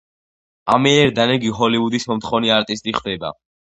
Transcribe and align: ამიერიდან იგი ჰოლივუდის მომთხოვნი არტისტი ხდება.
ამიერიდან 0.77 1.35
იგი 1.35 1.53
ჰოლივუდის 1.61 2.11
მომთხოვნი 2.15 2.55
არტისტი 2.61 3.01
ხდება. 3.01 3.37